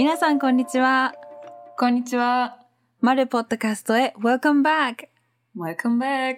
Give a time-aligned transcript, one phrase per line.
[0.00, 1.12] 皆さんこんにちは。
[1.76, 2.56] こんにちは。
[3.02, 5.08] マルポッドキャストへ Welcome back!
[5.54, 6.36] Welcome back!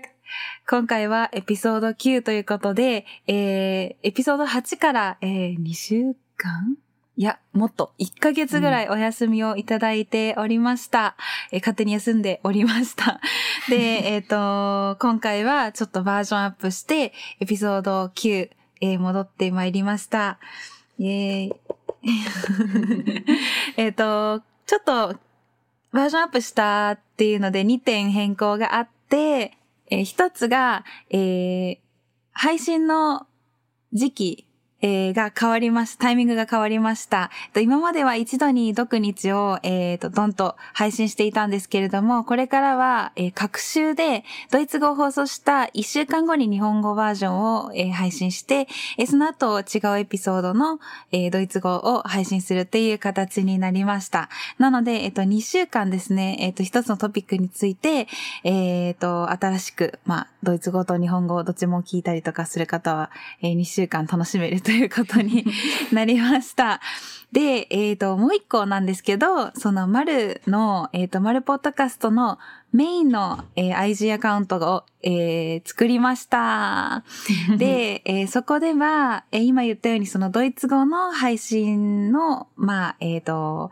[0.68, 6.76] 今回はエピソード9ということで、えー、エピソード8から、えー、2週間？
[7.16, 11.14] いや、もっと1ヶ月ぐらいお休みをいただいておりました。
[11.52, 13.20] えー勝手に休んでおりました。
[13.70, 13.76] で、
[14.12, 20.40] えっ、と、今回はちょっとバージョンアップして、エピソード9、えー戻ってまいりました。
[20.98, 21.81] イェーイ。
[23.76, 25.16] えっと、ちょっと、
[25.92, 29.56] バージョンアップしたっていうので2点変更があって、
[29.90, 31.78] えー一つが、えー
[32.34, 33.26] 配信の
[33.92, 34.46] 時期、
[34.82, 36.02] えーが変わりました。
[36.02, 37.30] タイミングが変わりました。
[37.52, 48.66] と今までは一度に読日を、えーと、どんと配信していたんですけれども、これからは、えー、各週で、ドイツ語を放送した1週間後に日本語バージョンを、えー配信して、
[48.98, 50.80] えーその後違うエピソードの、
[51.12, 54.28] えードイツ語を配信するっていう形になりました。
[54.58, 58.08] なので、えっ、と、2週間ですね、えっ、と、一つのトピックについて、
[58.42, 63.10] えっ、と、新しく、まあ、ドイツ語と日本語をどっちも聞いたりとかする方は、
[63.42, 65.44] え2週間楽しめるということに
[65.92, 66.80] なりました。
[67.32, 72.38] で、えっ、と、もう一個なんですけど、その、マルの、えっ、と、マルポッドキャストの
[72.72, 77.04] メインの、えー IG アカウントを、えー作りました。
[77.56, 83.70] で、えーそこでは、えー今言ったようにそのドイツ語の配信の、まあ、えっ、と、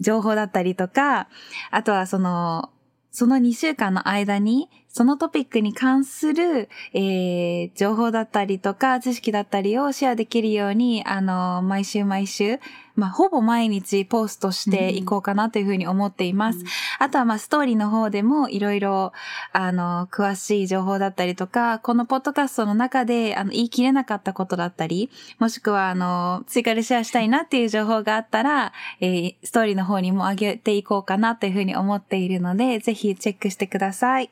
[0.00, 1.28] 情報だったりとか、
[1.70, 2.70] あとはその、
[3.10, 12.58] その2週間の間に、そのトピックに関する、えー情報だったりとか、知識だったりをシェアできるように、あの、毎週毎週、
[12.98, 16.64] まあ、ほぼ毎日ポストしていこうかなというふうに思っています。
[16.98, 19.12] あとは、まあ、ストーリーの方でもいろいろ、
[19.52, 34.30] あの、詳しい情報だったりとか、このポッドキャストの中で、あの、言い切れなかったことだったり、もしくは、あの、追加でシェアしたいなっていう情報があったら、えーストーリーの方にも上げていこうかなというふうに思っているので、ぜひチェックしてください。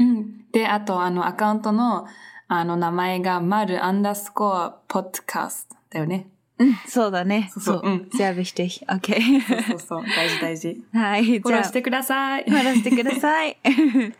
[0.00, 0.50] うん。
[0.50, 2.06] で、あと、あの、アカウントの、
[2.48, 6.26] あの、名前が、マルアンダースコアポッドキャストだよね。
[6.58, 7.50] うん、そうだね。
[7.54, 9.42] そうそううんセアビして、OK。
[9.42, 10.04] そうそうそう。
[10.04, 10.84] 大事大事。
[10.92, 12.44] はい、フォじゃあローし、てください。
[12.44, 13.56] フォローしてください。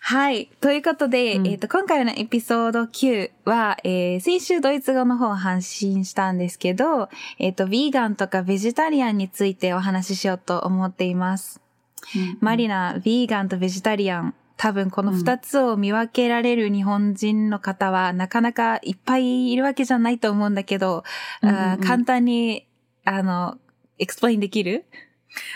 [0.00, 0.50] はい。
[0.60, 7.08] ということで、うんえっ、と、今回のエピソード9は、えー先週ドイツ語の方を配信したんですけど、
[7.38, 11.63] えっ、と、ヴィーガンとかベジタリアンについてお話ししようと思っています。
[12.16, 14.34] うんマリナ、ヴィーガンとベジタリアン。
[14.56, 21.02] 多分この二つを見分けられる日本人の方はなかなかいっぱいいるわけじゃないと思うんだけど、
[21.42, 22.66] うんうん簡単に、
[23.04, 23.58] あの、
[23.98, 24.84] explain できる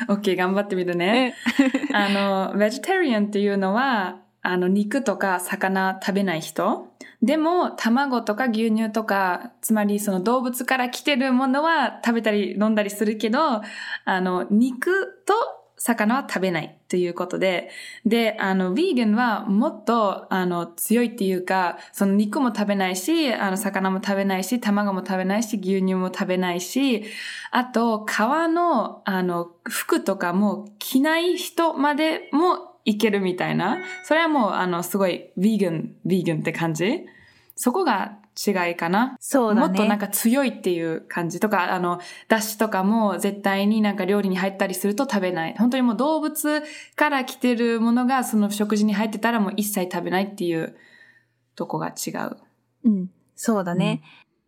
[0.08, 1.34] ？OK、頑張ってみるね。
[1.94, 2.08] あ
[2.52, 6.92] の、ベジタリアンっていうのは、あの、肉とか魚食べない人。
[7.22, 13.60] でも、卵とか牛乳とか、つまりその動物から来てるものは食べたり飲んだりするけど、
[14.04, 15.34] あの、肉と
[15.78, 17.70] 魚は食べないということで、
[18.04, 27.04] で、あの、ヴィーガンはもっと、あの、強いっていうか、その肉も食べないし、あの、魚も食べないし、卵も食べないし、牛乳も食べないし、
[27.50, 33.78] あと、革の、あの、服とかも着ない人までもいけるみたいな。
[34.04, 37.06] それはもう、あの、すごい、ヴィーガン、ヴィーガンって感じ
[37.54, 39.16] そこが違いかな？
[39.18, 39.66] そうだね。
[39.66, 45.56] もっとなんか強いっていう感じとか、あの、だしとかも絶対になんか料理に入ったりすると食べない。
[45.58, 46.62] 本当にもう動物
[46.94, 50.76] から来てるものがその食事に入ってたらもう一切食べないっていう
[51.56, 52.36] とこが違う。
[52.84, 53.10] うん。
[53.34, 54.02] そうだね。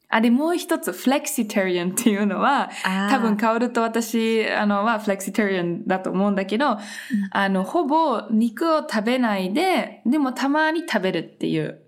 [0.09, 2.69] あ、で、もう一つ、フレキシタリアンっていうのは、
[3.11, 6.79] 多分、カオルと私、あの、はフレキシタリアンだと思うんだけど、
[7.31, 11.81] あの、ほぼ肉を食べないで、でもたまに食べるっていう。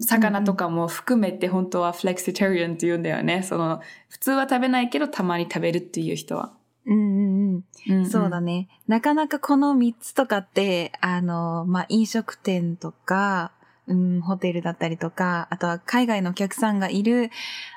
[0.00, 3.42] 魚とかも含めて本当はフレキシタリアンって言うんだよね。
[3.42, 6.52] その、普通は食べないけどたまに食べるっていう人は。
[6.86, 8.10] うんうんうんうん。
[8.10, 8.68] そうだね。
[8.88, 13.52] なかなかこの3つとかって、あの、まあ、飲食店とか、
[13.90, 17.30] うん、ホテルだったりとか、あとは海外のお客さんがいる、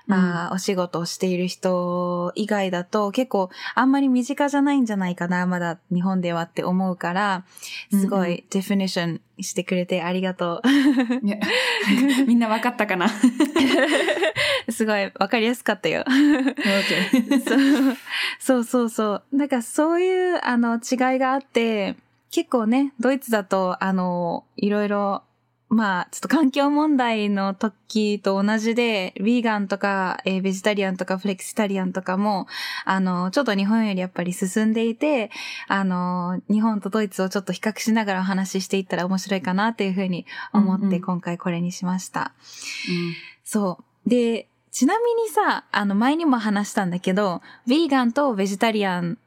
[0.05, 7.45] まあ、お仕事をしている人以外だと結構あんまり身近じゃないんじゃないかな、まだ日本ではって思うから、
[7.89, 10.61] すごうんういデフィニッションしてくれてありがと
[11.23, 11.37] いや
[12.27, 13.07] みんなわかったかな？
[13.07, 13.09] う。
[14.71, 16.03] すごいわかりやすかったよ。
[16.07, 17.97] ?OK。
[18.39, 19.23] そうそうそうそう。
[19.35, 21.95] なんかそういうあの違いがあって、
[22.31, 25.23] 結構ね、ドイツだとあの、いろいろ、
[25.73, 32.47] まあ、ちょっと環境問題の時と同じで、ヴィーガンとか、えーベジタリアンとかフレキシタリアンとかも、
[32.85, 35.31] あの、ちょっと日本よりやっぱり進んでいて、
[35.67, 42.33] あの、日本とドイツをちょっと比較しながらお話ししていったら面白いかなっていうふうに思っうんうんて今回これにしました。
[43.43, 44.09] そう。
[44.09, 49.17] で、ちなみにさ、あの前にも話したんだけど、ヴィーガンとベジタリアン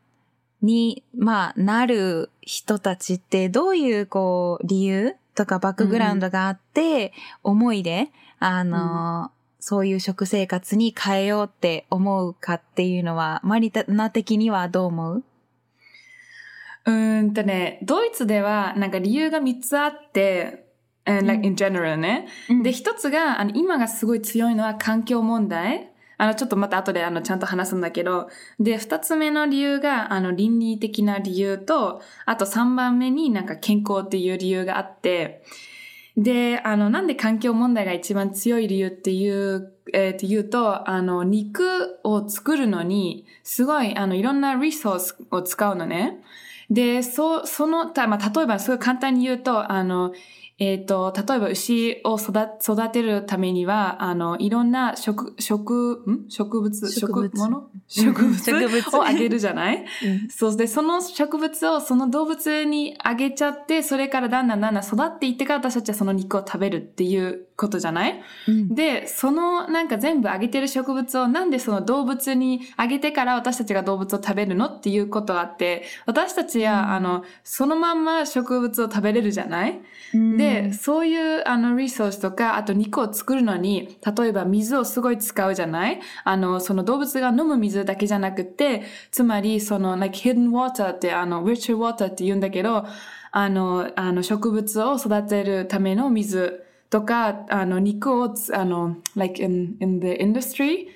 [0.62, 5.16] に、まあ、なる人たちってどういうこう理由？
[5.36, 7.12] とかバックグラウンドがあって、
[7.44, 8.10] 思いで、
[8.40, 9.30] あの、
[9.60, 15.24] そういう食生活に変えようって思うかっていうのは、マリナ的にはどう思う？
[16.86, 20.66] うーんとね、ドイツではなんか理由が3つあって、
[21.04, 22.28] and like in general ね。
[22.62, 25.90] で、一つが、あの、今がすごい強いのは環境問題。
[26.18, 28.28] あの、ちょっとまた後で、あの、ちゃんと話すんだけど、
[28.58, 35.42] で、二つ目の理由が、あの、倫理的な理由と、あと三番目になんか健康っていう理由があって、
[36.16, 46.22] で、あの、なんで環境問題が一番強い理由っていう、えー、っていうと、あの、肉を作るのに、すごい、あの、いろんなリソースを使うのね。
[46.70, 50.12] で、そ、その、たまあ、例えば、すごい簡単に言うと、あの、
[50.58, 52.32] えっ、と、例えば牛を育
[52.62, 56.30] 育てるためには、あの、いろんな植、植、ん？
[56.30, 56.90] 植物？
[56.90, 57.30] 植物。
[57.86, 58.42] 植物？
[58.42, 58.96] 植物。
[58.96, 59.84] をあげるじゃない？
[60.02, 60.30] うん。
[60.30, 68.22] そうで、その植物をその動物にあげちゃって、それからだんだんだんだん育っていってから私たちはその肉を食べるっていうことじゃない？
[68.48, 68.74] うん。
[68.74, 79.80] で、そのなんか全部あげてる植物をなんでその動物にあげてから私たちが動物を食べるのっていうことがあって、私たちは、あの、そのまんま植物を食べれるじゃない？
[80.36, 86.00] で、そういうあのリソースとか、あと肉を作るのに、例えば水をすごい使うじゃない？
[86.24, 92.84] あの、その動物が飲む水だけじゃなくて、つまりその、like hidden water って、あの、virtual water って言うんだけど、
[93.32, 100.86] あの、あの植物を育てるための水とか、あの、肉をつ、あの、like in, in the industry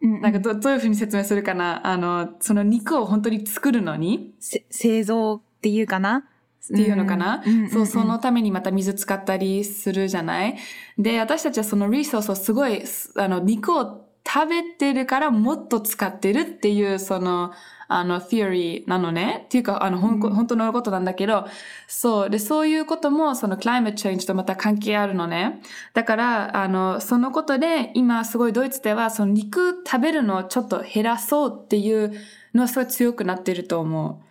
[0.00, 1.84] うんなんかどどういうふうに説明するかな？
[1.84, 6.18] あの、その肉を本当に作るのに、せ製造っていうかな？
[6.18, 6.22] っ
[6.68, 7.70] ていうのかな、うんうん。
[7.70, 10.56] そう、そのためにまた水使ったりするじゃない？
[10.98, 17.52] で、私たちはそのリソースをすごい、すあの、肉を食べてるからもっと使ってるっていう、その、
[17.88, 19.42] あの、theory なのね。
[19.46, 21.46] っていうか、あの、ほんこ本当のことなんだけど、
[21.86, 22.30] そう。
[22.30, 25.60] で、そういうことも、その climate change とまた関係あるのね。
[25.94, 32.12] だから、あの、そのことで、今すごいドイツでは、その肉食べるのをちょっと減らそうっていう
[32.54, 34.27] のはすごい強くなってると思う。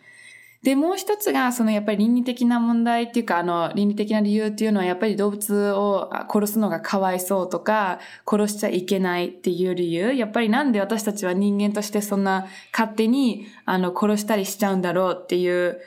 [0.68, 8.00] で、もう一つが、そのやっぱり倫理的な問題っていうか、あの、倫理的な理由っていうのは、やっぱり動物を殺すのがかわいそうとか、
[8.30, 10.14] 殺しちゃいけないっていう理由。
[10.14, 15.80] やっぱりなんで私たちは人間としてそんな勝手に、あの、殺したりしちゃうんだろうっていう、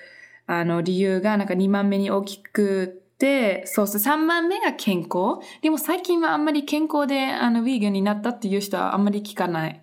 [0.46, 5.46] あの、理由がなんか2番目に大きくて、そうそう、3番目が健康。
[5.60, 9.82] でも最近はあんまり健康で、あの、ウィーガンになったっていう人はあんまり聞かない。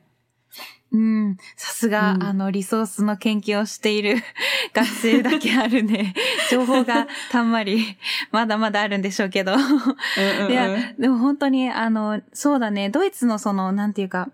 [0.92, 1.38] うん。
[1.56, 4.16] さすが、うんあの、リソースの研究をしている
[4.74, 6.14] 学生だけあるね。
[6.50, 7.98] 情報がたんまり、
[8.32, 9.54] まだまだあるんでしょうけど。
[9.54, 14.30] うんうんうんいや、でも本当に、あの、そうだね、ドイツのその、なんていうか、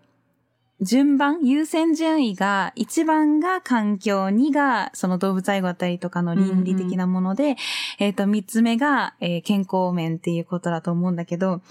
[0.82, 7.56] 順番、優先順位が、1番が環境、2がその動物愛護だったりとかの倫理的なもので、
[8.00, 11.62] えっ、と、3つ目が、えー健康面っていうことだと思うんだけど、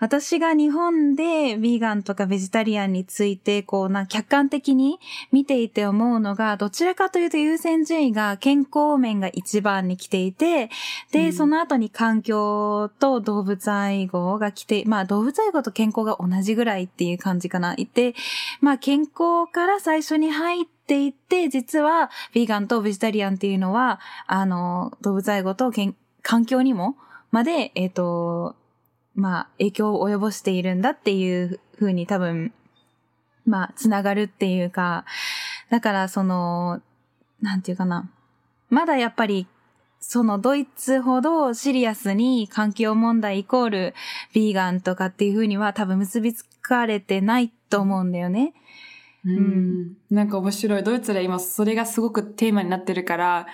[0.00, 4.98] 私が日本でヴィーガンとかベジタリアンについて、こうな、客観的に
[5.32, 10.70] 見ていて思うのが、どちらかというと優先順位が健康面が一番に来ていて、
[11.10, 17.74] で、うんその後に環境と動物愛護が来て、まあ動物愛護と健康が同じぐらいっていう感じかな。
[17.76, 18.14] いて、
[18.60, 26.96] まあ健康から最初に入っていって、実はヴィーガンとベジタリアンっていうのは、あの、動物愛護と健環境にも、
[27.30, 28.56] まで、えっ、と、
[29.14, 32.52] まあ影響を及ぼしているんだっていうふうに多分、
[33.46, 35.04] まあ、つながるっていうか、
[35.70, 36.80] だからその、
[37.40, 38.08] なんていうかな。
[38.70, 39.46] まだやっぱり、
[40.04, 43.94] そのドイツほどシリアスに環境問題イコール
[44.34, 48.52] ビーガンとかっていうふうには多分結びつかれてないと思うんだよね。
[49.24, 49.96] うん。
[50.10, 50.82] なんか面白い。
[50.82, 53.46] ドイツで今それがすごくテーマになってるから、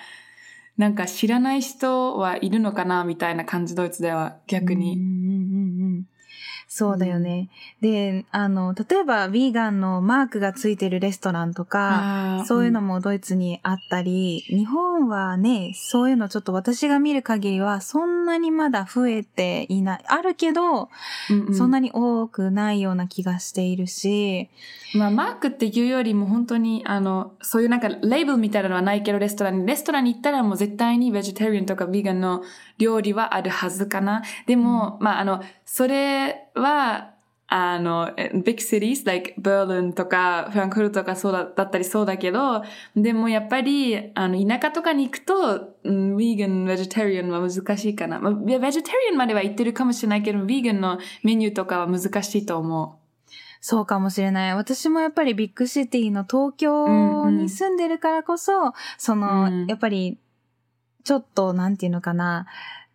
[0.75, 4.95] なんか知らない人はいるのかなみたいな感じ、ドイツでは逆に。
[4.95, 6.03] うんうんうんうん
[6.71, 7.49] そうだよね。
[7.81, 20.03] で、あの、例えば、ビーガンのマークがついてるレストランとか、そういうのもドイツにあったり、日本はね、そういうのちょっと私が見る限りは、そんなにまだ増えていない。
[20.05, 20.89] あるけど、
[21.31, 24.49] うんうんそんなに多くないような気がしているし、
[24.93, 32.43] まあ、マークっていうよりも本当に、あの、そういうなんか、レーベルみたいなのはないけど、レストランに、レストランに行ったらもう絶対にベジタリアンとかビーガンの
[32.79, 34.23] 料理はあるはずかな。
[34.47, 37.11] でも、まあ、あの、それは、
[37.51, 38.11] あの、
[38.43, 42.63] big cities, like ベルリンとかフランクフルトとかそうだだったりそうだけど、
[42.95, 48.19] でもやっぱり、あの、田舎とかに行くと、うん、ヴィーガン、ベジタリアンは難しいかな。
[48.19, 52.99] まあ、ベジタリアンまでは行ってるかもしれないけど、ヴィーガンのメニューとかは難しいと思う。
[53.61, 54.55] そうかもしれない。
[54.55, 60.19] 私もやっぱりビッグシティの東京に住んでるからこそ、その、うんやっぱり、
[61.03, 62.45] ちょっと、なんていうのかな、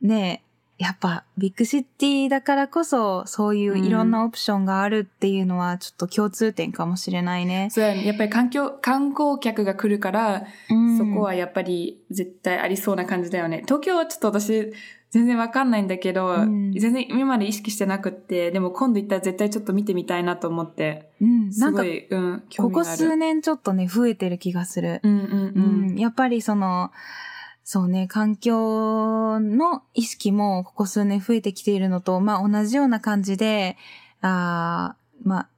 [0.01, 7.69] ねえ、やっぱビッグシティだからこそ、そういういろんなオプションがあるっていうのは、ちょっと共通点かもしれないね。
[7.71, 13.63] そうやねやっぱり環境、観光客が来るから、うんそこはやっぱり絶対ありそうな感じだよね。
[13.65, 14.73] 東京はちょっと私、
[15.11, 22.99] 全然わかんないんだけど、うん全然今まで意識してなくって、でも今度行ったら絶対ちょっと見てみたいなと思って、うん、なんか、すごい、うん、興ここ味がある。
[22.99, 25.01] 数年ちょっとね、増えてる気がする。
[25.05, 25.91] うんうんうん。
[25.91, 26.91] うん、やっぱりその、
[27.65, 33.79] そうね、環境の意識もここ数年増えてきているのと、まあ同じような感じで、
[34.21, 35.49] あーまあ、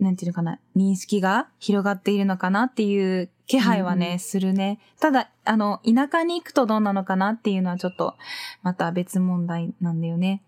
[0.00, 4.80] なんていうのかな、認識が広がっているのかなっていう気配はね、うんうんするね。
[5.00, 8.16] ただ、あの、田舎に行くとどうなのかなっていうのはちょっと、
[8.62, 10.42] また別問題なんだよね。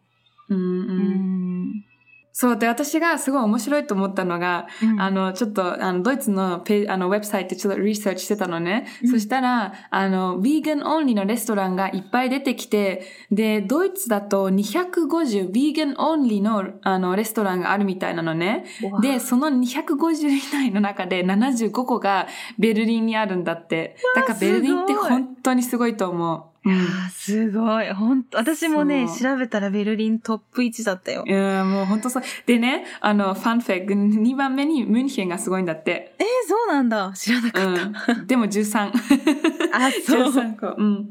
[0.49, 0.63] うんう。
[0.63, 1.85] うんん。
[2.33, 8.87] そうで、私がすごい面白いと思ったのが、うんあの、ちょっと、あの、ドイツのペあの、ウェブサイトちょっとリサーチしてたのね。
[9.03, 18.65] うんそしたら、あの、ヴィーガンオンリーのレストランがいっぱい出てきて、で、ドイツだと250ヴィーガンオンリーの、あの、レストランがあるみたいなのね。
[19.03, 23.97] で、その250以内の中で75個がベルリンにあるんだって。
[24.15, 26.50] だからベルリンって本当にすごいと思う。
[26.65, 26.73] うん。
[26.73, 27.93] あーすごい。
[27.93, 31.25] ほんと、私もね、調べたらベルリントップ1だったよ。
[31.27, 32.23] いやもう本当そう。
[32.47, 36.15] でね、あの、ファンフェク、2番目にミュンヘンがすごいんだって。
[36.19, 37.13] えー、そうなんだ。
[37.15, 38.13] 知らなかった。
[38.13, 38.27] うん。
[38.27, 38.93] でも13。
[39.73, 40.23] あ、そう。
[40.33, 40.75] 13個。
[40.77, 41.11] うん。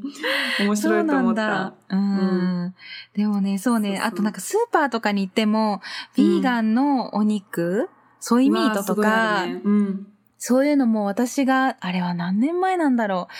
[0.60, 1.74] 面白いと思ったなんだ。。
[1.88, 2.64] うん。
[2.66, 2.74] う
[3.14, 5.80] でもね、そうねそうそうあとなんかスーパーとかに行っても、
[6.16, 7.88] うんヴィーガンのお肉、
[8.20, 10.06] ソイミートとか、ねうん。
[10.38, 13.34] そういうのも私が、あれは何年前なんだろう。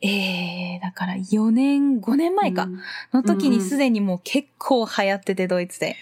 [0.00, 2.64] ええー、だから4年、5年前か。
[2.64, 2.80] うん
[3.12, 5.96] の時にすでにもう結構流行ってて、ドイツで。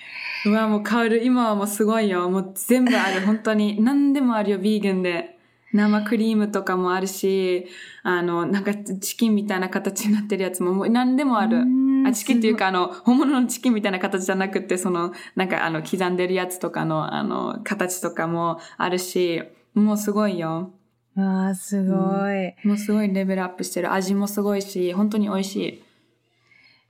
[0.47, 2.29] うわ、もうカオル、今はもうすごいよ。
[2.29, 3.21] もう全部ある。
[3.27, 3.83] 本当に。
[3.83, 5.39] 何でもあるよ、ビーガンで。
[5.73, 7.67] 生クリームとかもあるし、
[8.05, 11.59] あの、なんかチキンみたいな形になってるやつももう何でもある。
[11.59, 19.43] うんあ、チキンっていうか、あの、本物のチキンみたいな形じゃなくて、その、なんかあの、刻んでるやつとかの、あの、形とかもあるし、
[19.75, 20.71] もうすごいよ。
[21.17, 21.95] わあ、すご
[22.33, 22.55] い。
[22.67, 23.93] もうすごいレベルアップしてる。
[23.93, 25.85] 味もすごいし、本当に美味しい。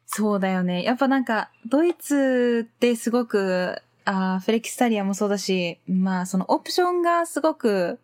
[0.07, 0.83] そうだよね。
[0.83, 7.99] やっぱなんか、ドイツってすごく、あーフレキスタリアンもそうだし、まあそのオプションがすごく、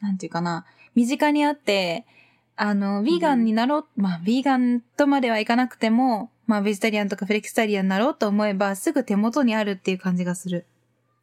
[0.00, 2.06] なんていうかな、身近にあって、
[2.56, 10.66] あの、ヴィーガンになろう、まあ、ヴィーガンとまではいかなくても、まあ、ベジタリアンとかフレキスタリアンになろうと思えば、すぐ手元にあるっていう感じがする。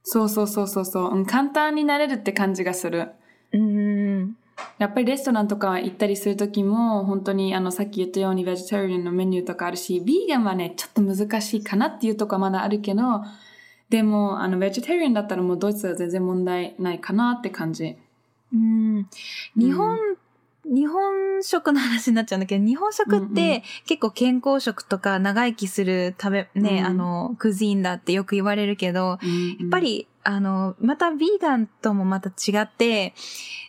[0.01, 1.15] そうそうそうそうそう。
[1.15, 3.11] うん簡単になれるって感じがする。
[3.53, 4.37] うん。
[4.79, 13.01] やっぱりレストランとか行ったりするときも、本当にあの、さっき言ったようにベジタリアンのメニューとかあるし、ビーガンはね、ちょっと難しいかなっていうとこはまだあるけど、
[13.89, 17.95] でも、あの、ベジタリアンだったらもうドイツは全然問題ないかなって感じ。
[18.53, 19.07] うん。
[19.55, 19.97] 日本、
[20.65, 29.07] 日本食の話になっちゃうんだけど、日本食っうんうんて結構健康食とか長生きする食べ、ね、うんあの、クズインだってよく言われるけど、や
[29.59, 33.13] やっぱ、り、あの、またヴィーガンともまた違って、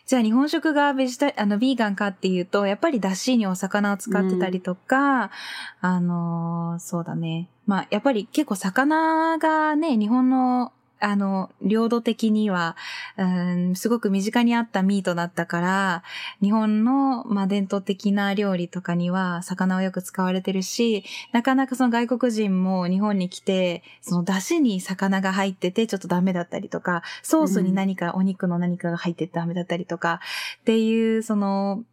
[0.05, 5.31] じゃあ日本食がベジタ、あの、ヴィーガンかっていうと、やっぱり出汁にお魚を使ってたりとか、
[5.79, 7.47] あの、そうだね。
[7.65, 12.75] まあ、やっぱり結構魚がね、日本の、あの、領土的には、
[13.17, 16.03] うん、すごく身近にあったミートだったから、
[16.41, 30.19] 日本の、まあ、伝統的な料理とかには魚はよく使われてるし、なかなかその外国人も日本に来て、その出汁に魚が入っててちょっとダメだったりとか、ソースに何か、お肉の何かが入っててダメだったりとか、
[30.61, 31.83] っていう、その、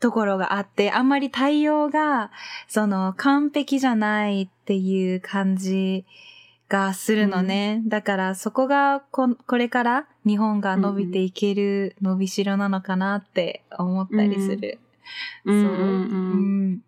[0.00, 2.32] ところがあって、あんまり対応が、
[2.66, 6.04] その、完璧じゃないっていう感じ
[6.72, 7.82] がするのね。
[7.86, 14.78] だから、そこがこ、これから日本が伸びていける伸びしろなのかなって思ったりする。
[15.44, 16.82] そううんうんうんうん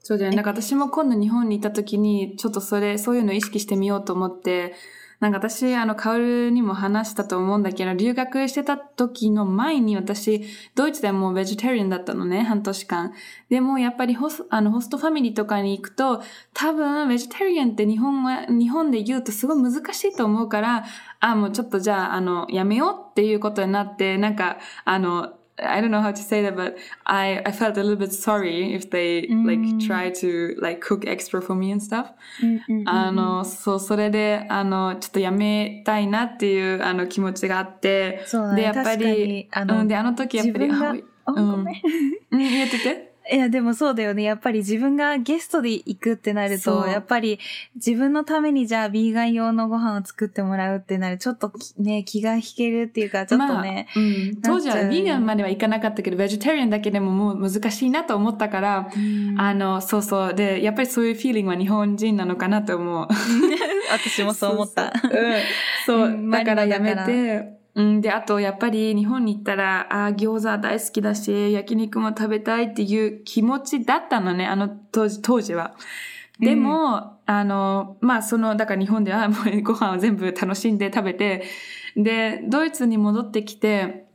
[0.00, 0.36] そうだよね。
[0.36, 4.74] なんか私も今度日本に行った時に、ちょっとそれ、そういうのを意識してみようと思って、
[5.20, 10.44] なんか私、あの、カオルにも話したと思うんだけど、留学してた時の前に私、
[10.76, 13.12] ドイツでもうベジタリアンだったのね、半年間。
[13.48, 16.22] でもやっぱりホスあのホストファミリーとかに行くと、
[16.54, 20.84] 多分ベジタリアンって日本は、日本で言うとすごい難しいと思うから、
[21.18, 28.89] あ、もうちょっとじゃあ、あの、やめようっていうことになって、なんか、あの、I don't know how to say that, but I, I felt a little bit sorry if
[28.89, 32.07] they like うん try to like cook extra for me and stuff.
[32.41, 38.55] うんうんうんうんあの、そう、それで、あの、ちょっとやめたいなっていう、あの、気持ちがあって、そうだね。
[38.57, 41.75] で、やっぱ確かにり、あの、うん、で、あの時やっぱり、自分がああ、うんごめん。
[42.31, 43.06] うん、言ってて。
[43.30, 44.22] いや、でもそうだよね。
[44.22, 47.38] やっぱり自分がゲストで行くってなると、やっぱり
[47.74, 51.18] 自分のためにじゃあビーガン用のご飯を作ってもらうってなる。
[51.18, 53.88] ちょっときね、気が引けるっていうか、ちょっとね。
[53.94, 58.90] まあうん、当時はビーガンまではいかなかったけど、ベジタリアンだけでももう難しいなと思ったから、
[59.36, 60.34] あの、そうそう。
[60.34, 63.08] で、やっぱりそういうフィーリングは日本人なのかなと思う。
[63.92, 64.92] 私もそう思った。
[65.02, 65.32] そうそううん
[65.86, 75.76] そううんだからやめて、うん、で、あと、やっぱり日本に行ったら、あー餃子大好きだし、焼肉も食べたいっていう気持ちだったのね、あの当時、当時は。
[76.40, 81.44] でも、あの、まあ、その、だから日本ではもう ご飯を全部楽しんで食べて、
[81.96, 84.06] で、ドイツに戻ってきて、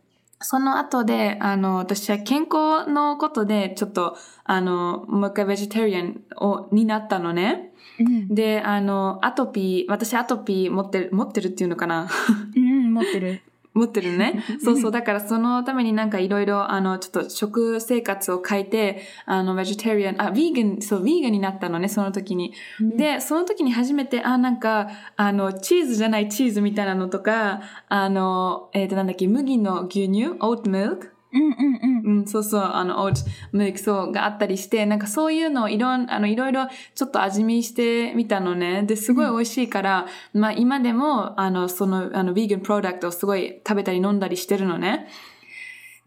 [0.41, 7.71] その後で、あの、私は健康のことで、ちょっと、あの、もう一回ベジタリアンを、になったのね。
[7.97, 12.09] うん、で、あの、アトピー、私アトピー持ってる、持ってるっていうのかな
[12.57, 13.41] うん、持ってる。
[13.73, 14.43] 持ってるね。
[14.63, 14.91] そうそう。
[14.91, 22.53] だからそのためになんかいろいろ、あの、ちょっと食生活を変えて、あの、ベジタリアン、あ、ヴィーガン、そう、ヴィーガンになったのね、その時に。
[22.79, 32.19] で、その時に初めて、あ、なんか、あの、チーズじゃないチーズみたいなのとか、あの、えっ、と、なんだっけ、麦の牛乳、オートミルクうんうんうん。
[32.19, 33.21] うん、そうそう、あの、オート
[33.51, 38.83] ミルクそうがあったりして、なんかそういうのをいろん、あの、いろいろちょっと味見してみたのね。
[38.83, 45.07] で、すごい美味しいから、まあ今でも、あの、その、あの、ビーガンプロダクトをすごい食べたり飲んだりしてるのね。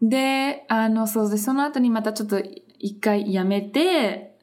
[0.01, 2.41] で、あの、そうで、その後にまたちょっと
[2.79, 4.35] 一回やめて、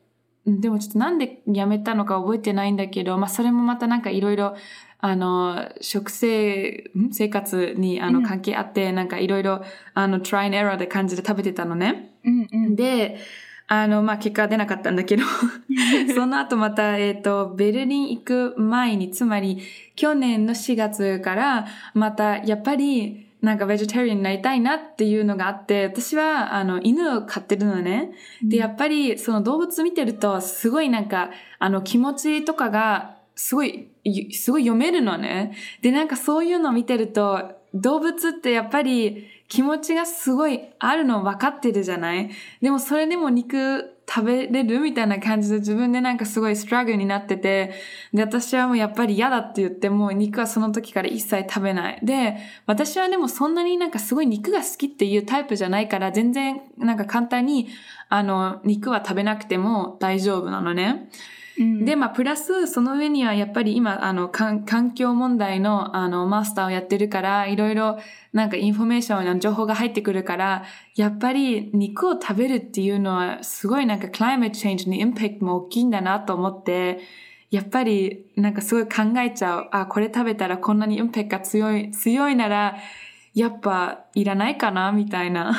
[0.47, 4.55] うんでもちょっとなんでやめたのか覚えてないんだけど、まあそれもまたなんかいろいろ、
[5.07, 7.13] あの、食生、ん？
[7.13, 12.15] 生活にあのうん関係あって、なんかいろいろ、あの、トライアンドエラーで感じで食べてたのね。
[12.25, 12.75] うんうん。
[12.75, 13.19] で、
[13.67, 15.25] あの、まあ、結果は出なかったんだけど、
[16.15, 19.59] その後また、えっ、と、ベルリン行く前に、つまり、
[19.95, 28.13] 去年の4月から、また、やっぱり、なんかベジタリアンになりたいなっていうのがあって、私は、あの、犬を飼ってるのね。
[28.43, 33.94] で、やっぱり、その動物見てると、すごいなんか、あの、気持ちとかが、すごい、ゆ
[34.33, 35.57] すごい読めるのね。
[35.83, 42.31] で、なんかそういうのを見てると、動物ってやっぱり気持ちがすごいあるの分かってるじゃない？
[42.63, 47.73] でもそれでも肉食べれるみたいな感じで自分でなんかすごいストラグになってて、
[48.13, 52.01] で、私はもうやっぱり嫌だって言ってもう肉はその時から一切食べない。
[52.03, 57.69] で、私はでもそんなになんかすごい肉が好きっていうタイプじゃないから全然なんか簡単に
[58.09, 61.09] あの肉は食べなくても大丈夫なのね。
[61.57, 67.99] で、まあ、プラス、その上にはやっぱり今、あの、環境問題の、あの、マスターをやってるから、いろいろ、
[68.33, 70.65] なんかインフォメーションの情報が入ってくるから、
[70.97, 77.01] やっぱり肉を食べるっていうのは、すごいなんか、 climate change のインパクトも大きいんだなと思って、
[77.51, 79.69] やっぱり、なんかすごい考えちゃう。
[79.71, 82.77] あ、これ食べたらこんなにインパクトが強い、強いなら、
[83.33, 85.55] やっぱ、いらないかなみたいな。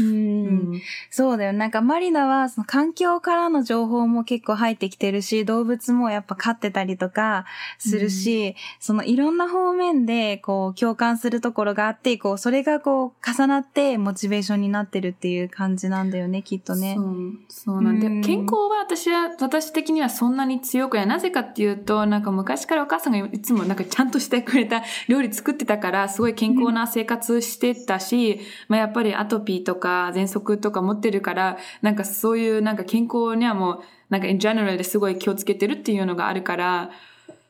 [0.00, 1.52] うんそうだよ。
[1.52, 7.46] なんかマリナはその環境からの情報も結構入ってきてるし、動物もやっぱ飼ってたりとか
[7.78, 17.02] するし、そのいろんな方面でこう共感するところがあって、こうそれがこう重なってモチベーションになってるっていう感じなんだよね、きっとねそ。
[17.02, 21.06] う、そうなんで、うん健康は私は、私的にはそんなに強くない。
[21.06, 36.90] なぜかっていうと、なんか昔からお母さんがいつもなんかちゃんとしてくれた料理作ってたから、すごい健康な生活してたし、まあやっぱりアトピーとか喘息とか持ってるから、なんかそういうなんか健康にはもう、なんか in general ですごい気をつけてるっていうのがあるから、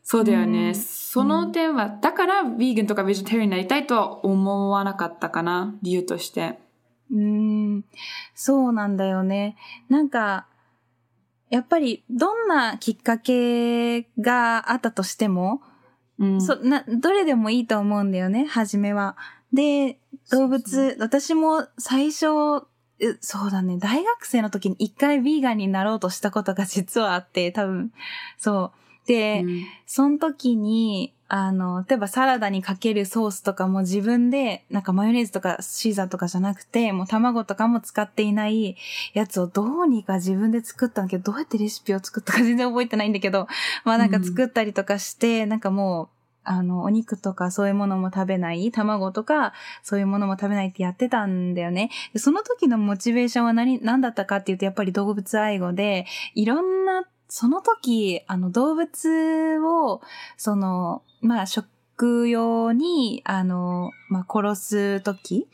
[0.03, 0.68] そうだよね。
[0.68, 6.59] うんその点は、だから、ヴィーガンとかベジタリアンになりたいとは思わなかったかな、理由として。
[7.11, 7.85] うーん、
[8.35, 9.57] そうなんだよね。
[9.88, 10.46] なんか、
[11.48, 15.62] やっぱりどんなきっかけがあったとしても、
[16.18, 16.42] うん。
[16.42, 19.16] そな、どれでもいいと思うんだよね、初めは。
[19.53, 19.98] で、
[20.30, 22.26] 動物、私も最初、
[23.00, 27.92] うそうだね、大学生の時に一回ビーガンになろうとしたことが実はあって、多分、
[28.36, 29.08] そう。
[29.08, 29.66] で、うん。
[29.86, 38.76] その時に、あの、例えばサラダにかけるソースとかも自分で、なんかマヨネーズとかシーザーとかじゃなくて、もう卵とかも使っていない
[39.12, 43.46] やつをどうにか自分で作ったんだけど、どうやってレシピを作ったか全然覚えてないんだけど、
[43.84, 46.08] まあなんか作ったりとかして、なんかもう、
[46.44, 51.90] あの、お肉とかそういうものも食べない、卵とかそういうものも食べないってやってたんだよね。
[52.12, 60.01] でその時のモチベーションは何、何だったかっていうと、やっぱり動物愛護で、いろんな、その時、あの、動物を、
[60.37, 65.46] その、まあ、食用に、あの、まあ、殺す時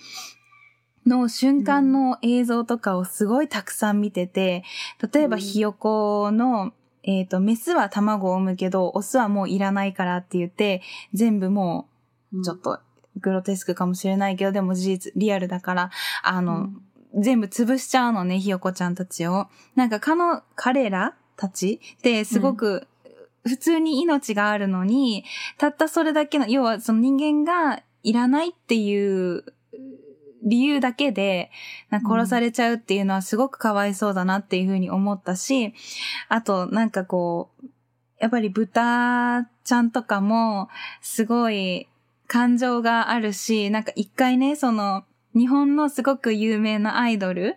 [1.07, 4.65] の瞬間の映像とかをすごいたくさん見てて、
[5.13, 5.43] 例えばうん。
[5.43, 6.73] ひよこの、
[7.07, 11.89] えっ、と、メスは卵を産むけど、オスはもういらないからって言って、全部も
[12.33, 12.81] う、ちょっと、
[13.21, 15.91] グロテスクかもしれないけど、でも事実、リアルだから、
[16.23, 16.71] あの、
[17.17, 19.47] 全部潰しちゃうのね、ひよこちゃんたちを。
[19.77, 22.89] なんか、かの、彼らたちってすごく、
[23.47, 25.25] 普通に命があるのに、
[25.59, 29.45] たったそれだけの、要はその人間がいらないっていう
[30.45, 31.51] 理由だけで、
[31.91, 35.75] 殺されちゃうっていうのはすごくかわいそうだなっていうふうに思ったし、
[36.29, 37.67] あとなんかこう、
[38.21, 40.69] やっぱり豚ちゃんとかも
[41.01, 41.89] すごい
[42.27, 45.05] 感情があるし、なんか一回ね、その
[45.35, 47.57] 日本のすごく有名なアイドル、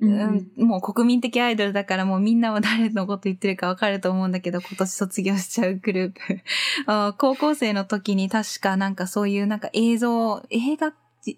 [0.00, 7.14] うん、もう国民的アイドルだからもうみんなは誰のこと言ってるかわかると思うんだけど、今年卒業しちゃうグループ。
[7.18, 10.92] 高校生の時に確かなんかそういうなんか映像、映画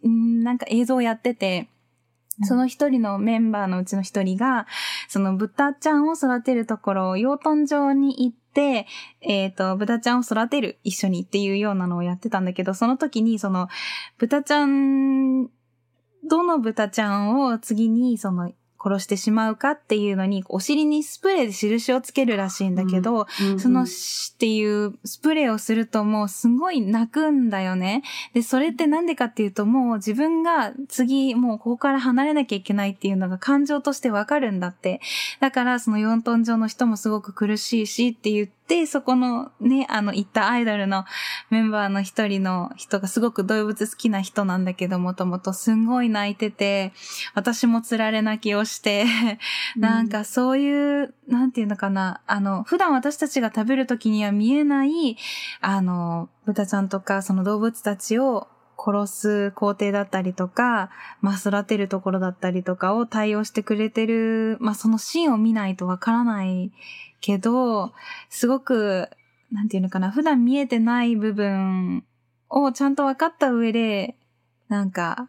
[0.05, 1.69] なんか映像をやってて、
[2.43, 4.67] その一人のメンバーのうちの一人が、
[5.09, 8.87] その豚ちゃんを育てるところを養豚場に行って、
[9.23, 13.69] えっ、ー、と、豚ちゃんを育てる一緒にっていうようなのをやってたんだけど、その時にその
[14.19, 15.49] 豚ちゃん、
[16.29, 23.87] どの豚ちゃんを次にその殺してしまうかっていうのに、お尻にスプレーで印をつけるらしいんだけど、うんうんうん、そのっ
[24.39, 28.03] ていうスプレーをするともうすごい泣くんだよね。
[28.35, 35.01] で、それってなんでかっていうともう自分が次もうここから離れなきゃいけないっていうのが感情としてわかるんだって。
[35.41, 41.05] だからその4トン上の人もすごく苦しいしって言って、で、そこのね、あの、行ったアイドルの
[41.51, 46.93] メンバーの一人の人がすごく動物好きな人なんだけど、もともとすんごい泣いてて、
[47.35, 49.05] 私もつられ泣きをして、
[49.77, 55.17] なんかそういう、なんていうのかな、あの、普段私たちが食べるときには見えない、
[55.61, 58.49] あの、豚ちゃんとかその動物たちを
[58.79, 66.73] 殺す工程だったりとか、まあ育てるところだったりとかを対応してくれてる、まあそのシーンを見ないとわからない
[67.21, 67.93] けど、
[68.29, 69.09] すごく、
[69.51, 72.05] なんていうのかな、普段見えてない部分
[72.49, 74.17] をちゃんと分かった上で、
[74.69, 75.29] なんか、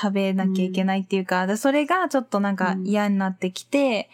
[0.00, 4.08] 食べなきゃいけないっていうか、うん、それがちょっとなんか嫌になってきて、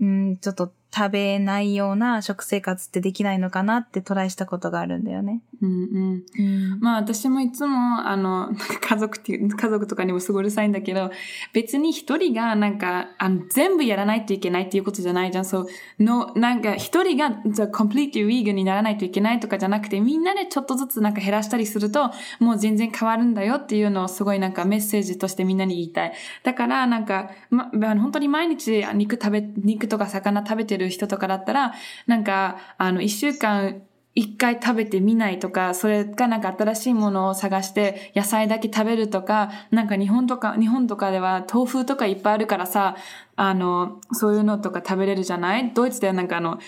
[0.00, 5.40] うん、ん、ちょっと食べないような食生活ってできないのかなってトライしたことがあるんだよね。
[5.62, 6.22] うんうん。
[6.38, 6.42] う
[6.76, 8.50] ん、まあ私もいつも、あの、
[8.86, 11.10] 家族っていう、家族とかにもすごいうるさいんだけど、
[11.54, 15.44] 別に一人がなんか、あの、全部やらないといけないっていうことじゃないじゃん。
[15.44, 15.66] そう、
[16.02, 26.12] の、なんか一人が、じゃ completely vegan にならないといけないとかじゃなくて、みんなでちょっとずつなんか減らしたりすると、もう全然変わるんだよっていうのをすごいなんかメッセージとしてみんなに言いたい。
[26.42, 31.72] だからなんか、ま、本当に毎日肉食べ、肉とか魚食べてるる人とかだったら、
[32.06, 33.82] なんか、あの、一週間
[34.14, 42.96] 一回食べてみないとか、それかなんか新しいものを探して野菜だけ食べるとか、なんか日本とか、日本とかでは豆腐とかいっぱいあるからさ、
[43.36, 45.72] あの、そういうのとか食べれるじゃない？
[45.72, 46.58] ドイツではなんかあの、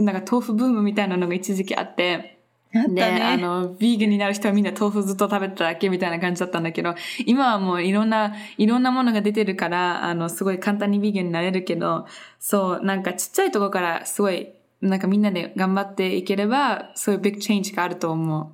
[0.00, 2.37] なんか豆腐ブームみたいなのが一時期あって、
[2.72, 12.06] で、あの、ビーグになる人はみんな豆腐ずっと食べてただけみたいな感じだったんだけど、今はもういろんな、いろんなものが出てるから、あの、すごい簡単にビーグになれるけど、
[12.38, 14.52] そう、なんかちっちゃいところからすごい、
[14.82, 18.52] なんかみんなで頑張っていければ、そういうビッグチェンジがあると思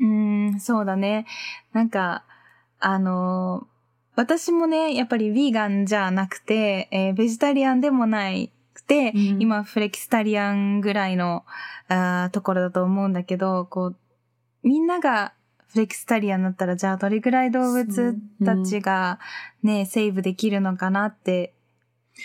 [0.00, 0.04] う。
[0.04, 1.26] うん、そうだね。
[1.72, 2.24] なんか、
[2.80, 3.66] あの、
[4.16, 8.50] 私もね、やっぱりヴィーガンじゃなくて、えー、ベジタリアンでもない
[8.86, 11.44] て、うん、今フレキスタリアンぐらいの
[11.88, 13.96] あところだと思うんだけど、こう、
[14.62, 15.32] みんなが
[15.68, 19.18] フレキスタリアンだったら、じゃあどれぐらい動物たちが
[19.62, 21.54] ね、うん、セーブできるのかなって、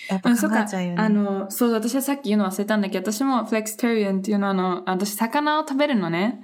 [0.08, 0.95] やっぱ考えちゃうよね。
[0.98, 6.41] あの、そう、私はさっき言うの忘れたんだけど、私もフレキスタリアンっていうのは、あの、私魚を食べるのね。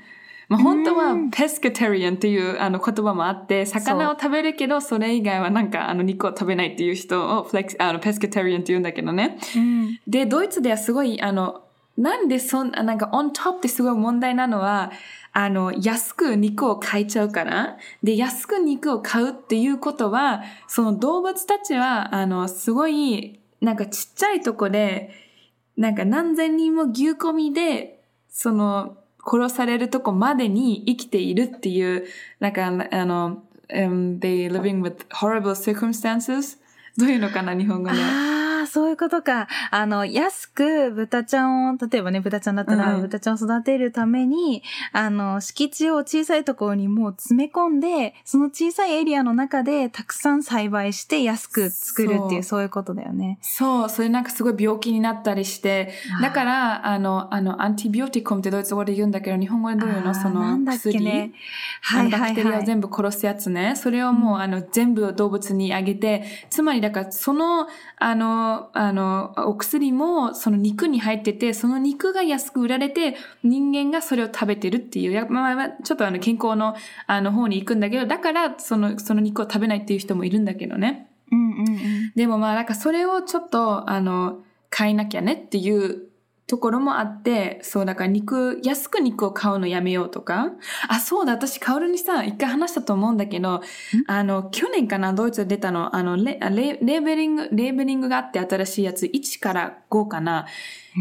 [0.47, 9.39] まあ、本当はペスカタリアンっていうあの言葉もあって、魚を食べるけど、それ以外はなんかあの肉を食べないっていう人をフレクあのペスカタリアンって言うんだけどね。
[9.55, 11.63] うん、で、ドイツではすごい、あの、
[11.97, 14.91] なんでそんな、なんかオントップってすごい問題なのは、
[15.31, 17.77] あの、安く肉を買いちゃうから。
[18.03, 25.11] で、安く肉を買うっていうことは、その動物たちは、あの、すごい、なんかちっちゃいとこで、
[25.77, 32.05] なんか何千人も牛込みで、その、殺されるとこまでに生きているっていう、
[32.39, 36.57] なんか、あの、um, they living with horrible circumstances
[36.97, 37.97] どういうのかな、日本語で。
[38.65, 39.47] そういうことか。
[39.71, 53.37] あの、安く豚ちゃんを、例えばね、豚ちゃんだったら、豚ちゃんを育てるために、うん、あの、敷地を小さいところにもう詰め込んで、その小さいエリアの中でたくさん栽培して安く作るっていう、そういうことだよね。
[53.41, 60.13] そう、それなんかすごい病気になったりして、だから、あの、あの、アンティビオティコムってドイツ語で言うんだけど、日本語でどういうの？
[60.13, 61.03] その薬。
[61.03, 61.33] ね、
[61.81, 63.75] はい、はい、バクテリアを全部殺すやつね。
[63.75, 76.75] それをもう、あの、全部動物にあげて、つまりだから、その、あの、あの、お薬もその肉に入ってて、その肉が安く売られて、人間がそれを食べてるっていう、やまあ、ちょっとあの健康の
[77.07, 81.09] あの方に行くんだけど、だからその、その肉を食べないっていう人もいるんだけどね。
[81.31, 82.11] うんうんうん。
[82.15, 84.41] でもまあなんかそれをちょっとあの
[84.75, 86.09] 変えなきゃねっていう
[86.47, 90.51] ところもあって、そうだから肉、安く肉を買うのやめようとか。
[90.87, 93.61] あ、そうだ、私、カオルにさ、一回話したと思うんだけど、
[94.07, 100.45] あの、去年かな、ドイツで出たの、あの、レレーベリング、レーベリングがあって新しいやつ、1から5かな。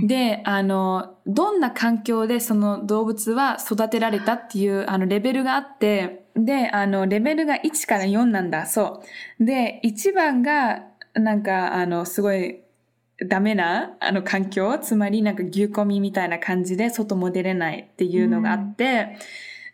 [0.07, 9.03] で、あの、どんな環境でその動物は育てられたっていう、あの、レベルがあって、で、あの、レベルが1から4なんだ、そ
[9.39, 9.45] う。
[9.45, 12.64] で、1番が、なんか、あの、すごい、
[13.19, 19.17] ダメな、あの、環境、つまりなんか牛込みみたいな感じで外も出れないっていうのがあって、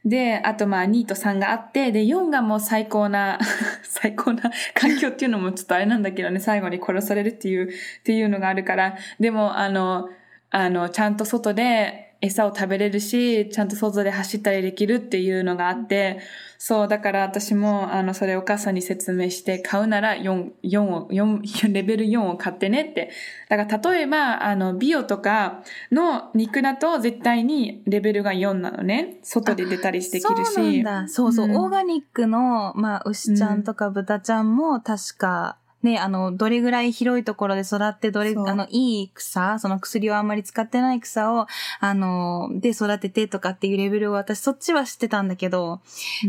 [0.05, 3.39] で、あとまあ2と3があって、で、4がもう最高な、
[3.83, 7.73] 最高な環境っていうのもちょっとあれなんだけどね、最後に殺されるっていう、っ
[8.05, 10.09] ていうのがあるから、でもあの、
[10.51, 16.21] あの、ちゃんと外で餌を食べれるし、ちゃんと外で走ったりできるっていうのがあって、
[16.59, 21.41] そう、だから私も、あの、それお母さんに説明して、買うなら4、4を、4、
[21.73, 23.11] レベル4を買ってねって。
[23.49, 29.17] だから例えば、あの、ビオとかの肉だと絶対にレベルが4なのね。
[29.23, 30.23] 外で出たりできるし。
[30.23, 31.09] そうなんだ。
[31.09, 31.47] そうそう。
[31.47, 41.47] うんオーガニックの、まあ、牛ちゃんとか豚ちゃんも確か、ね、あの、どれぐらい広いところで育って、どれ、そうあの、いい草、その薬をあんまり使ってない草を、
[41.81, 45.81] あの、で育ててとかっていうレベルを私、そっちは知ってたんだけど、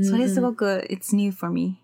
[0.02, 0.62] それすごく。
[0.62, 1.78] く、it's new for me.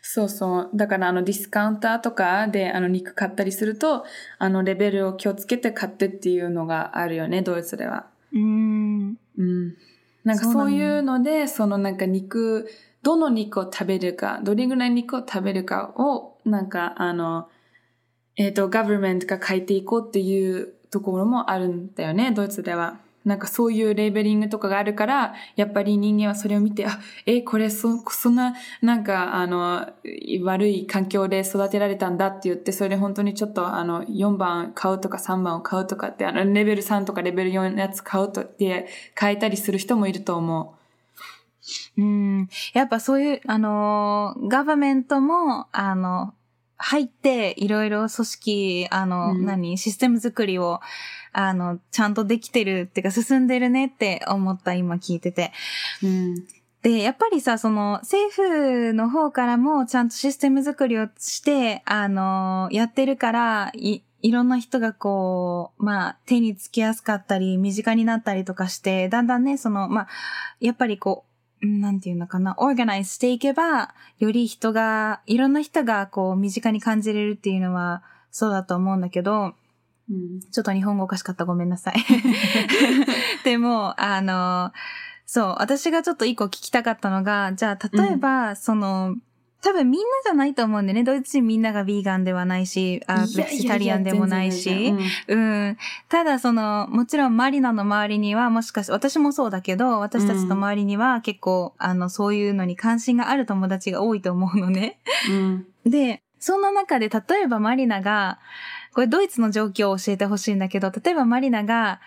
[0.00, 0.70] そうそう。
[0.74, 4.04] だからあのディスカウンターとかであの肉買ったりすると、
[4.38, 8.06] あのレベルを気をつけて買ってっていうのがあるよね、ドイツでは。
[8.32, 9.18] うーん。
[9.36, 9.74] うん。
[10.24, 12.70] なんかそういうので、そのなんか肉、
[13.02, 17.48] どの肉を食べるか、どれぐらい肉を食べるかを、なんかあの、
[18.36, 22.98] えっ、と、ガバメントが書いていこうっていうところもあるんだよね、ドイツでは。
[23.24, 29.88] なんかそういうレーベリングとかがあるから、やっぱり人間はそれを見て、あ、え、これそ、そんな、なんか、あの、
[30.42, 40.83] 悪い環境で育てられたんだって言って、それで本当にちょっと、あの、4番買うとか3番を買うとかって、あの、レベル3とかレベル4のやつ買うとって変えたりする人もいると思う
[42.02, 42.48] ん。
[42.72, 46.34] やっぱそういう、あの、ガバメントも、あの、
[46.76, 50.80] 入って、いろいろ組織、あの、うん何、システム作りを、
[51.32, 55.52] あの、ちゃんとできてるっていうか、進んでるねって思った、今聞いてて。
[56.02, 56.06] う。
[56.06, 56.34] うん。
[56.82, 70.08] で、やっぱりさ、その、政府の方からも、ちゃんとシステム作りをして、あの、やってるから、い、いろんな人がこう、まあ、手につきやすかったり、身近になったりとかして、だんだんね、その、まあ、
[70.60, 79.54] やっぱりこう、うんなんていうのかな、オーガナイズしていけば、より人が、いろんな人がこう、身近に感じれるっていうのは、そうだと思うんだけど、
[80.10, 80.40] うん。
[80.40, 81.94] ちょっと日本語おかしかったごめんなさい。
[83.44, 84.72] でも、あの、
[85.26, 89.16] そう、私がちょっと一個聞きたかったのが、じゃあ、例えば、その、
[89.64, 91.04] 多分みんなじゃないと思うんでね。
[91.04, 94.68] ドイツ人みんながビーガンではないし、あベジタリアンでもないし。
[94.68, 95.76] ややや全然全然うん。
[96.10, 104.98] ただその、もちろんマリナの周りには、もしかして、私もそうだけど、私たちの周りには結構、あの、そういうのに関心がある友達が多いと思うのね。
[105.30, 105.66] うん。
[105.90, 108.38] で、そんな中で、例えばマリナが、
[108.92, 112.00] これドイツの状況を教えてほしいんだけど、例えばマリナが、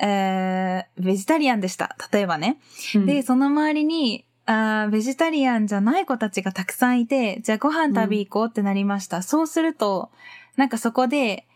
[0.00, 1.94] えー、ベジタリアンでした。
[2.10, 2.58] 例えばね。
[2.94, 9.20] うんで、その周りに、あーベジタリアンじゃない子たちがたくさんいて、じゃあご飯食べ行こうってなりました。
[9.20, 10.10] そうすると、
[10.56, 11.46] なんかそこで、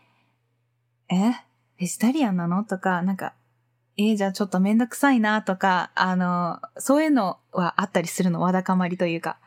[1.09, 1.33] え？
[1.79, 2.63] ベジタリアンなの？
[2.63, 3.33] とか、なんか、
[3.97, 5.41] えーじゃあちょっとめんどくさいな？
[5.41, 9.37] とか、あの、そういうのはあったりするの、わだかまりというか。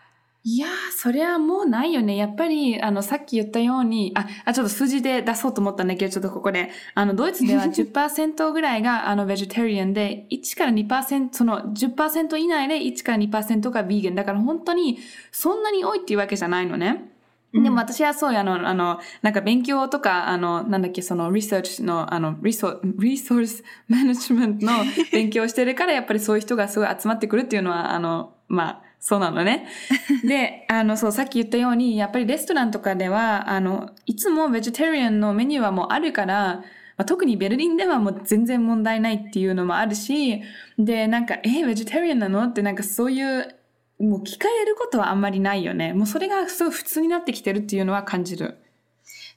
[0.48, 2.14] いやー、それはもうないよね。
[2.14, 6.70] やっぱり、あの、さっき言ったように、あ、あ、ちょっと数字で出そうと思ったんだけど、ちょっとここで。
[6.94, 14.14] あの、ドイツでは 10%ぐらいが、あの、ベジタリアンで、1から2%、その10%以内で1から2%がビーガン。
[14.14, 14.98] だから本当に、
[15.32, 17.10] そんなに多いっていうわけじゃないのね。
[17.52, 24.72] でも私はそういうあの、あの、なんか勉強とか、あの、なんだっけ、そのリサーチの、あの、リソ、リソースマネジメントの
[25.10, 29.68] 勉強をしてるから、やっぱりそういう人がすごい集まってくるっていうのは、あの、まあ、そうなのね。
[30.26, 36.64] で、あの、そう、さっき言ったように、やっぱりレストランとかでは、あの、いつもベジタリアンのメニューはもうあるから、
[36.96, 40.42] まあ、特にベルリンではもう全然問題ないっていうのもあるし、
[40.76, 43.54] で、なんか、え、ベジタリアンなのってなんかそういう、
[44.00, 45.92] もう聞かれることはあんまりないよね。
[45.92, 48.58] もうそれがすごい普通になってきてるっていうのは感じる。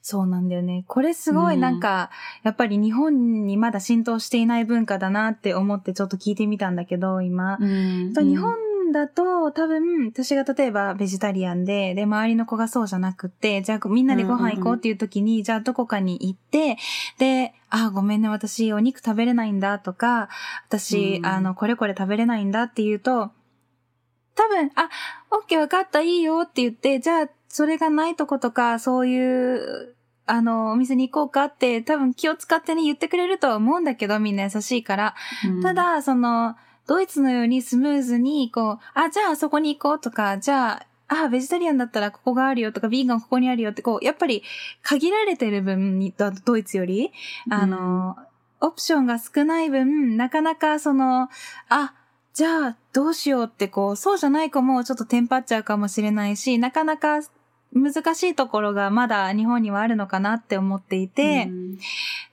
[0.02, 0.84] そうなんだよね。
[0.88, 2.10] これすごいうんなんか、
[2.42, 7.56] やっぱり日本にまだ浸透していない文化だなって思ってちょっと聞いてみたんだけど、今。
[7.60, 16.76] うんと日本だと多分、私が例えばベジタリアンで、で、周りの子がそうじゃなくて、じゃあみんなでご飯行こうっていう時に、じゃあどこかに行って、
[17.18, 20.28] で、あ、ごめんね、私お肉食べれないんだとか、
[20.68, 23.30] 私、うんあの、これこれ食べれないんだって言うと、
[24.34, 24.88] 多分、あ、
[25.30, 29.94] オッケーわかった、いいよって言って、じゃあ、それがないとことか、そういう、
[30.26, 35.14] あの、お店に行こうかって多分気を使ってね言ってくれるとは思うんだけど、みんな優しいから。
[35.44, 35.62] うん。
[35.62, 36.56] た、だ、その、
[36.90, 44.42] ドイツのようにスムーズに、こう、あ、じゃあそこに行こうとか、じゃあ、あ、ベジタリアンだったらここがあるよとか、ビーガンここにあるよって、こう、やっぱり
[44.82, 47.12] 限られてる分に、ドドイツより、
[47.48, 48.16] あの、
[48.60, 51.28] オプションが少ない分、なかなかその、
[51.68, 51.94] あ、
[52.34, 57.20] じゃあどうしようってこう、そうじゃない子もちょっとテンパっちゃうかもしれないし、なかなか
[57.72, 61.78] 難しいところがまだ日本にはあるのかなって思っていて、うん。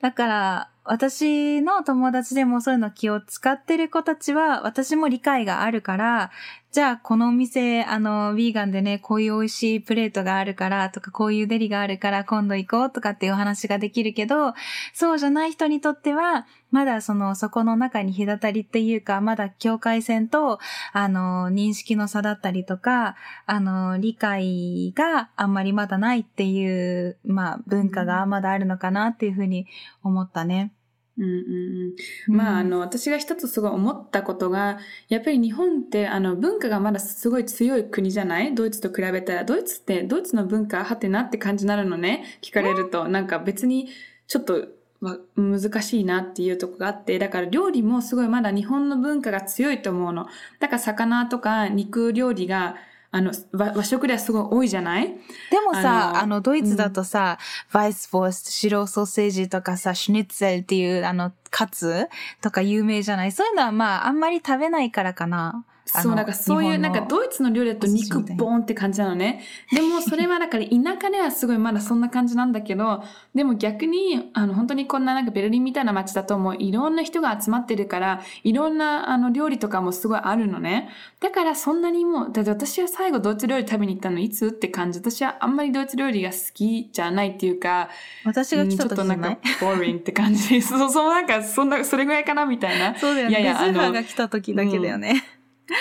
[0.01, 6.31] だから、私の友達でもそういうの気を使ってる子たちは、私も理解があるから、
[6.71, 14.53] じゃあこのお店、あの、ヴィーガンでね、こういう美味しいプレートがあるから、とか、こういうデリがあるから今度行こうとかっていうお話ができるけど、
[14.93, 20.59] そうじゃない人にとっては、まだその、そこの中に隔たりっていうか、まだ境界線と、
[20.93, 29.67] あの、認識の差だったりとか、あの、理解があんまりまだないっていう、まあ、文化がまだあるのかなっていうふうに
[30.03, 30.73] 思ったね。
[31.17, 31.95] うんうん
[32.27, 32.35] うん。
[32.35, 34.77] まあ、あの、私が一つすごい思ったことが、
[35.09, 38.53] やっぱり日本って、あの、文化がまだすごい強い国じゃない？
[38.53, 42.23] ドイツと比べたら、ドイツって、ドイツの文化、はてなって感じになるのね？
[42.43, 43.89] 聞かれると、なんか別に、
[44.27, 44.67] ちょっと、
[44.99, 50.27] わ難しいなっていうとこがあって、だから料理もすごいまだ日本の文化が強いと思うの。
[50.59, 52.75] だから魚とか肉料理が、
[53.17, 55.07] あの、和和食ではすごい多いじゃない？
[55.07, 57.39] でもさ、ああのの、ドイツだとさ、
[57.73, 62.07] バイスフォースト、白ソーセージとかさ、シュニッツェルっていう、あの、カツ
[62.41, 63.31] とか有名じゃない？
[63.31, 65.65] そういうのはまあ、あんまり食べないからかな。
[65.93, 69.43] あそう、のなんかそういう、なんかドイツの料理だと肉ボーンって感じなのね。
[69.71, 70.71] でもそれはだから田
[71.01, 73.03] 舎ではすごいまだそんな感じなんだけど、
[73.35, 80.89] でも逆に、あの本当にこんななんかベルリンみたいな街だともういろんな人が集まってるから、いろんなあの料理とかもすごいあるのね。
[81.19, 84.99] だからそんなにもう、だって私は最後ドイツ料理食べに行ったのいつって感じ。
[84.99, 87.89] 私はあんまりドイツ料理が好きじゃないっていうか、
[88.25, 90.61] 私が来たうんちょっとなんかボーリングって感じ。
[90.61, 92.95] そう、そうなんかそんな、それぐらいかなみたいな。
[92.99, 93.31] そうだよね。
[93.31, 95.23] いやいやあのが来た時だけだよね。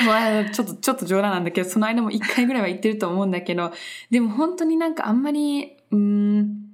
[0.05, 3.73] まあ、ちょっと、ちょっと冗談なんだけど、その間も一回ぐらいは言ってると思うんだけど、
[4.11, 6.67] でも本当になんかあんまり、うーん、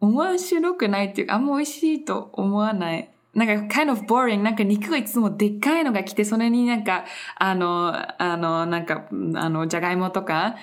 [0.00, 3.10] 面白くないっていうか、あんま美味しいと思わない。
[3.34, 4.40] なんか、kind of boring.
[4.40, 7.04] なんか肉がいつもでっかいのが来て、それになんか、
[7.36, 10.56] あの、あの、なんか、うんあの、じゃがいもとか、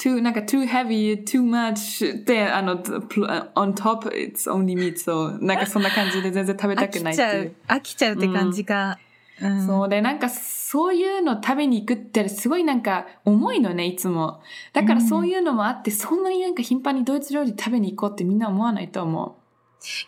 [0.00, 4.98] too, なんか too heavy, too much で、あの、on top, it's only meat.
[4.98, 7.78] そう、なんかそんな感じで全然食べた飽くないっていうきちゃう。。
[7.78, 8.98] 飽きちゃうって感じか。
[9.04, 9.09] うん
[9.66, 14.42] そうで、なんかそういうの食べに行くってすごいなんか重いのね、いつも。
[14.72, 19.39] だからそういうのもあって、そんなになんか頻繁にドイツ料理食べに行こうってみんな思わないと思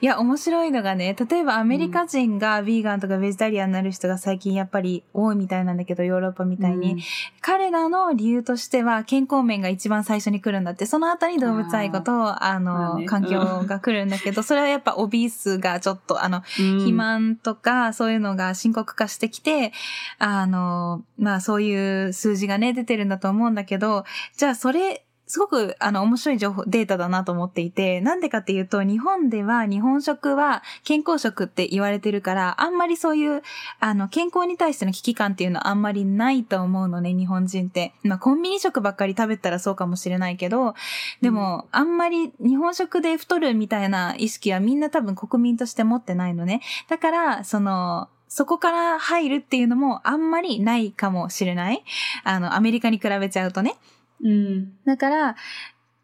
[0.01, 6.59] いや、面白いのがね、例えばアメリカ人がヴィーガンとかベジタリアンになる人が最近やっぱり多いみたいなんだけど、ヨーロッパみう。
[6.59, 6.93] たいに。
[6.93, 6.99] うん。
[7.41, 13.07] 彼らの理由としては健康面が一番最初に来るんだって、その後に動物愛護と、あの、まあね。
[13.07, 16.73] 環境が来るんだけど、 それはやっぱオビースがちょっと、あの、うん。
[16.79, 19.73] 肥満とかそういうのが深刻化してきて、
[20.19, 24.05] あの、まあそういう数字がね、出てるんだと思うんだけど、
[24.37, 33.43] じゃあそれ、すごくあの面白い情報、データだなと思っていて、なんでかっていうと、日本では日本食は健康食って言われてるから、あんまりそういう、
[33.81, 37.95] あの、健康に対しての危機感っていうのはあんまりないと思うのね、日本人って。
[38.03, 40.75] まあ、コンビニ食ばっかり食べたらそうかもしれないけど、
[41.23, 46.61] でも、あんまり日本食で太るみたいな意識はみんな多分国民として持ってないのね。
[46.91, 51.83] だから、その、そこから入るっていうのもあんまりないかもしれない。
[52.23, 53.77] あの、アメリカに比べちゃうとね。
[54.23, 54.73] うん。
[54.85, 55.37] だから、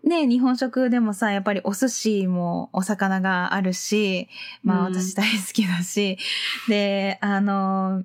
[0.05, 4.29] ね、日本食でもさ、やっぱりお寿司もお魚があるし、
[4.63, 6.19] まあうん私大好きだし、
[6.69, 8.05] で、あの、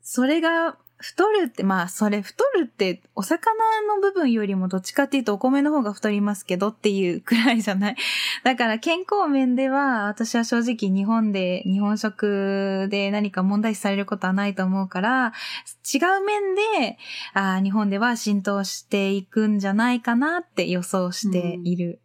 [0.00, 3.52] それが太るって、まあそれ太るってお魚
[3.88, 7.96] の部分よりもどっちかっていうとお米の方が太りますけどっていうくらいじゃない。
[8.44, 15.32] だから健康面では私は正直日本で日本食で何か問題視されることはないと思うから、
[15.92, 16.98] 違う面で
[17.34, 21.98] あー日本では浸透していくんじゃないかなって予想している。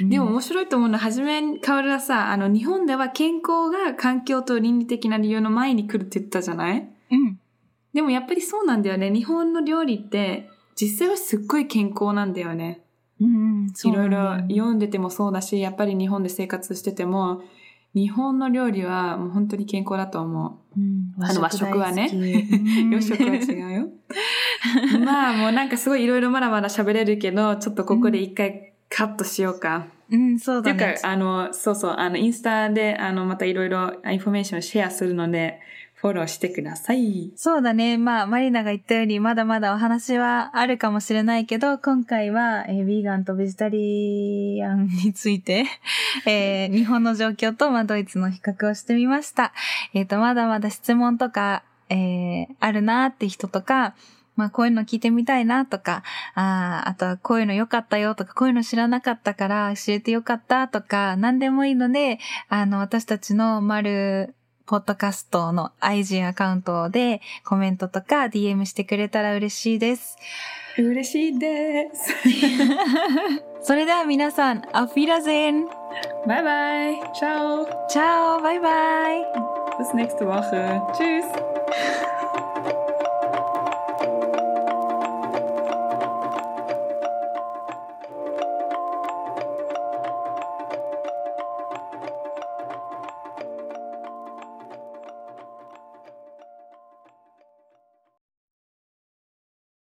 [0.00, 6.88] でもうん面白いと思うのは、はじめに変わるはさ、あの、日本では健康が環境と倫理的な理由の前に来るって言ったじゃない？
[7.12, 7.38] うん。
[7.94, 9.10] でもやっぱりそうなんだよね。
[9.10, 12.82] 日本の料理って、実際はすっごい健康なんだよね。
[13.20, 17.42] うん、そういろいろ読んでてもそうだし、やっぱり日本で生活してても、
[17.94, 22.10] 日本の料理はもう本当に健康だと思うんあの和食はね。
[22.90, 23.88] 洋 食は違うよ。
[25.04, 29.88] まあもうなんかすごいいろいろまだまだ喋れるけど、ちょっとここで一回カットしようか。
[30.10, 30.94] うん、そうっていうだね。
[30.94, 35.60] か、あの、そうそう、あの、インスタで、あの、またいろいろインフォメーションをシェアするので、
[36.02, 37.32] フォローしてください。
[37.36, 37.96] そうだね。
[37.96, 45.64] まあ、マリナが言ったように、まだまだお話はあるかもしれないけど、今回は、えー、ビーガンとベジタリアンについて、
[46.26, 49.52] えー、日本の状況と、まあ、ドイツの比較をしてみました。
[49.94, 53.94] えっ、ー、と、まだまだ質問とか、えー、あるなって人とか、
[54.34, 56.02] まあこういうの聞いてみたいなとか、
[56.34, 64.34] ああとはこういうの良かったよとか、こういうの知らなかったから教えてよかったとか、何でもいいので、あの、私たちの丸、
[64.66, 70.16] ポッドキャストの IG アカウントでコメントとか DM してくれたら嬉しいです。
[70.78, 72.14] 嬉しいです。
[73.62, 75.66] それでは皆さん、アフィラゼン
[76.26, 79.22] バイバイチャオチャオバイバイ
[79.78, 80.80] Bis nächste Woche.
[80.94, 81.24] Tschüss